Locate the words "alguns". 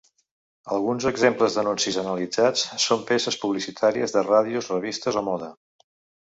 0.75-1.03